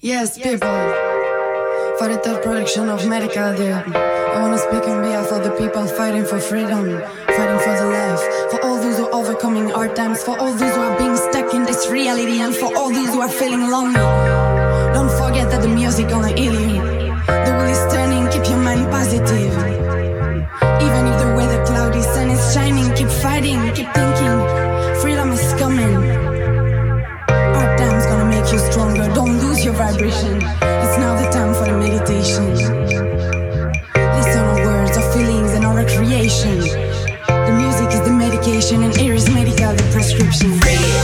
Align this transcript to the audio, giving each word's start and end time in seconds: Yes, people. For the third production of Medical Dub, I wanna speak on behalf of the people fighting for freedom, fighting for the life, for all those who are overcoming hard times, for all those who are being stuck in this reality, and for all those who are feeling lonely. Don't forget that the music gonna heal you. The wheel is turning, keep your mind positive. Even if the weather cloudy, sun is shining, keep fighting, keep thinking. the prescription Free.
Yes, 0.00 0.36
people. 0.38 0.76
For 1.98 2.08
the 2.08 2.20
third 2.22 2.42
production 2.42 2.88
of 2.88 3.06
Medical 3.06 3.54
Dub, 3.56 3.94
I 3.94 4.40
wanna 4.42 4.58
speak 4.58 4.86
on 4.88 5.02
behalf 5.02 5.32
of 5.32 5.44
the 5.44 5.50
people 5.50 5.86
fighting 5.86 6.24
for 6.24 6.38
freedom, 6.38 6.84
fighting 7.36 7.60
for 7.66 7.74
the 7.80 7.86
life, 7.98 8.22
for 8.50 8.62
all 8.64 8.78
those 8.78 8.98
who 8.98 9.06
are 9.06 9.14
overcoming 9.14 9.68
hard 9.70 9.96
times, 9.96 10.22
for 10.22 10.38
all 10.38 10.52
those 10.52 10.74
who 10.74 10.82
are 10.82 10.98
being 10.98 11.16
stuck 11.16 11.54
in 11.54 11.64
this 11.64 11.88
reality, 11.88 12.40
and 12.40 12.54
for 12.54 12.74
all 12.76 12.90
those 12.90 13.08
who 13.08 13.20
are 13.20 13.28
feeling 13.28 13.70
lonely. 13.70 14.06
Don't 14.94 15.12
forget 15.20 15.50
that 15.50 15.62
the 15.62 15.68
music 15.68 16.08
gonna 16.08 16.28
heal 16.28 16.54
you. 16.54 16.82
The 17.44 17.52
wheel 17.56 17.72
is 17.76 17.82
turning, 17.92 18.28
keep 18.28 18.44
your 18.50 18.60
mind 18.60 18.90
positive. 18.90 19.52
Even 20.86 21.02
if 21.10 21.16
the 21.22 21.34
weather 21.36 21.64
cloudy, 21.64 22.02
sun 22.02 22.30
is 22.30 22.42
shining, 22.52 22.88
keep 22.94 23.08
fighting, 23.08 23.60
keep 23.72 23.88
thinking. 23.94 24.15
the 39.74 39.82
prescription 39.90 40.52
Free. 40.60 40.95